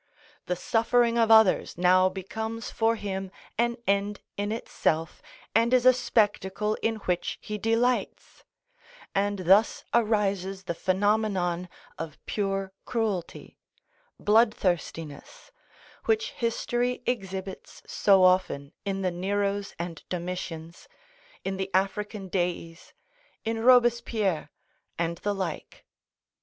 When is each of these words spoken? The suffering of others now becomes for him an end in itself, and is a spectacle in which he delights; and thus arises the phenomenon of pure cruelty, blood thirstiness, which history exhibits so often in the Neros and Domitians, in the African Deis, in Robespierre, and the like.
The 0.47 0.55
suffering 0.55 1.19
of 1.19 1.29
others 1.29 1.77
now 1.77 2.09
becomes 2.09 2.71
for 2.71 2.95
him 2.95 3.29
an 3.59 3.77
end 3.85 4.19
in 4.35 4.51
itself, 4.51 5.21
and 5.53 5.71
is 5.75 5.85
a 5.85 5.93
spectacle 5.93 6.73
in 6.81 6.95
which 7.05 7.37
he 7.39 7.59
delights; 7.59 8.43
and 9.13 9.45
thus 9.45 9.85
arises 9.93 10.63
the 10.63 10.73
phenomenon 10.73 11.69
of 11.99 12.17
pure 12.25 12.71
cruelty, 12.83 13.59
blood 14.19 14.51
thirstiness, 14.51 15.51
which 16.05 16.31
history 16.31 17.03
exhibits 17.05 17.83
so 17.85 18.23
often 18.23 18.73
in 18.83 19.03
the 19.03 19.11
Neros 19.11 19.75
and 19.77 20.01
Domitians, 20.09 20.87
in 21.43 21.57
the 21.57 21.69
African 21.75 22.27
Deis, 22.27 22.93
in 23.45 23.59
Robespierre, 23.59 24.49
and 24.97 25.19
the 25.19 25.35
like. 25.35 25.85